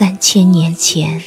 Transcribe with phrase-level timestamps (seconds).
[0.00, 1.22] 三千年前，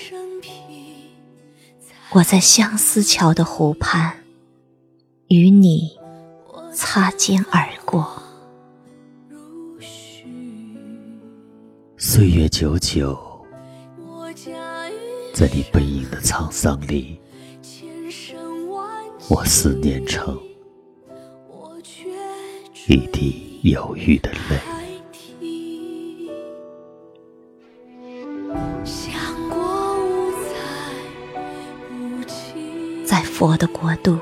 [2.10, 4.18] 我在相思桥的湖畔，
[5.28, 5.96] 与你
[6.74, 8.20] 擦肩而过。
[11.97, 13.16] 岁月久久，
[15.36, 17.21] 在你背影的沧桑里，
[19.30, 20.36] 我思念成
[22.88, 24.72] 一滴忧郁的泪。
[33.33, 34.19] 佛的国度，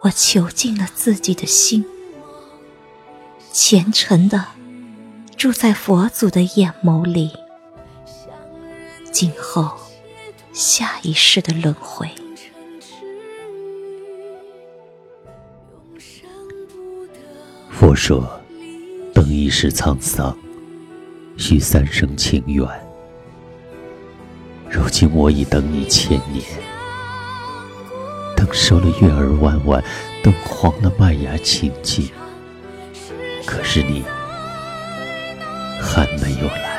[0.00, 1.84] 我囚禁了自己的心，
[3.52, 4.44] 虔诚的
[5.36, 7.30] 住在佛祖的眼眸里。
[9.12, 9.70] 今后
[10.52, 12.10] 下一世的轮回，
[17.70, 18.28] 佛说，
[19.14, 20.36] 等一世沧桑，
[21.36, 22.66] 需三生情缘。
[24.68, 26.42] 如今我已等你千年，
[28.54, 29.82] 收了月儿弯弯，
[30.22, 32.08] 等黄了麦芽青青，
[33.44, 34.04] 可是你
[35.82, 36.72] 还没有来。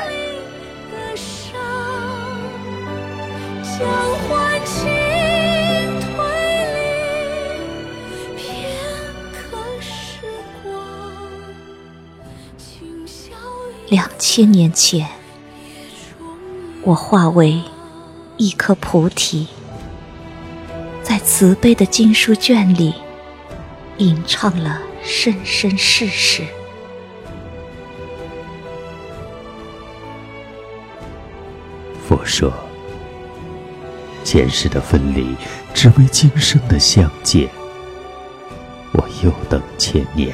[13.88, 15.06] 两千年前，
[16.82, 17.62] 我化为
[18.38, 19.46] 一颗菩提，
[21.26, 22.94] 慈悲的经书卷里
[23.98, 26.44] 吟唱了生生世世。
[32.08, 32.52] 佛说，
[34.22, 35.34] 前世的分离，
[35.74, 37.48] 只为今生的相见。
[38.92, 40.32] 我又等千年。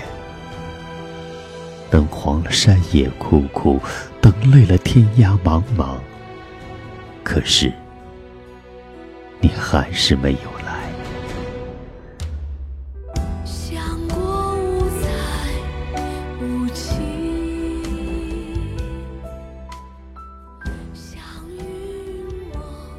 [1.91, 3.81] 等黄了山野枯枯，
[4.20, 5.97] 等累了天涯茫茫，
[7.25, 7.72] 可是
[9.41, 10.61] 你还是没有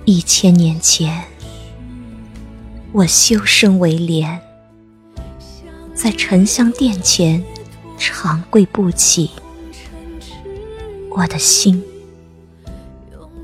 [0.06, 1.24] 一千年前，
[2.91, 4.41] 我修身为莲，
[5.94, 7.44] 在沉香殿前。
[7.96, 9.31] 长跪不起，
[11.09, 11.81] 我的心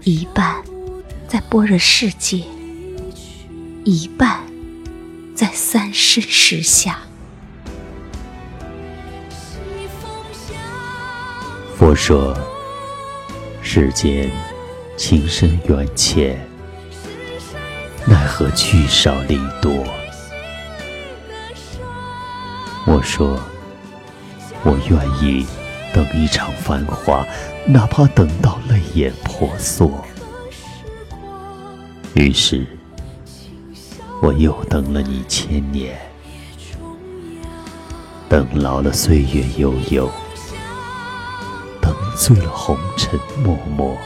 [0.04, 0.62] 一半
[1.30, 2.44] 在般若世界，
[3.86, 4.42] 一半
[5.34, 7.00] 在三生石下。
[11.78, 12.38] 佛说，
[13.62, 14.30] 世间
[15.00, 16.38] 情深缘浅，
[18.06, 19.72] 奈何聚少离多？
[22.86, 23.40] 我说。
[24.62, 25.46] 我愿意
[25.94, 27.26] 等一场繁华，
[27.66, 29.90] 哪怕等到泪眼婆娑。
[32.14, 32.68] 于是，
[34.22, 35.98] 我又等了你千年，
[38.28, 40.12] 等老了岁月悠悠，
[41.80, 43.98] 等醉了红尘脉脉。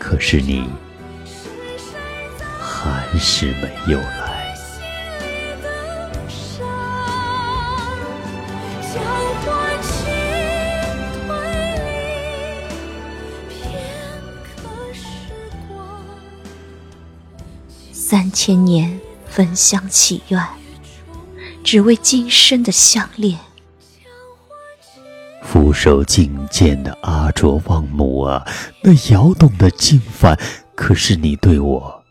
[0.00, 0.66] 可是你
[2.58, 4.40] 还是没有来。
[17.92, 20.44] 三千年焚香祈愿，
[21.62, 23.38] 只为今生的相恋。
[25.42, 28.46] 俯首敬见的阿卓望母啊，
[28.82, 30.38] 那摇动的经幡，
[30.74, 32.04] 可是你对我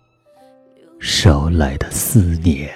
[1.00, 2.70] 捎来的思念。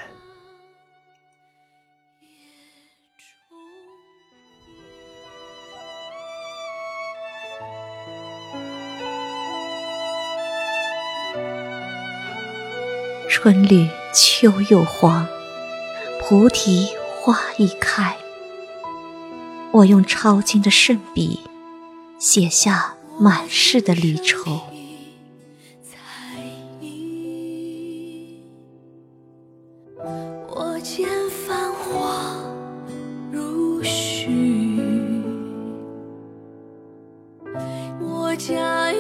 [13.28, 15.28] 春绿秋又黄，
[16.22, 16.88] 菩提
[17.20, 18.16] 花已开。
[19.74, 21.40] 我用抄经的圣笔，
[22.20, 24.62] 写下满世的离愁。
[30.48, 31.10] 我见
[31.48, 32.40] 繁华
[33.32, 34.30] 如絮，
[38.00, 38.98] 我驾驭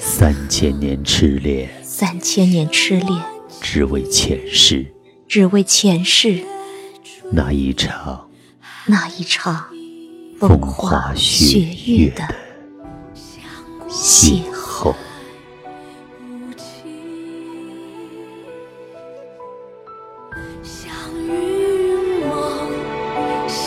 [0.00, 3.22] 三千年痴恋，三千年痴恋。
[3.60, 4.94] 只为前世，
[5.28, 6.42] 只为前世。
[7.32, 8.30] 那一场，
[8.86, 9.66] 那一场
[10.40, 12.22] 风花雪月的
[13.90, 14.94] 邂逅，
[16.22, 16.64] 无情。
[20.62, 20.90] 相
[21.26, 22.30] 与梦
[23.46, 23.60] 相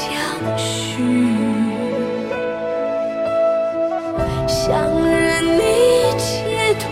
[0.58, 1.04] 许。
[4.48, 4.74] 相
[5.08, 5.62] 认，你
[6.18, 6.90] 且躲。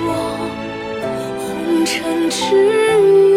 [1.39, 2.37] 红尘之
[3.27, 3.30] 雨。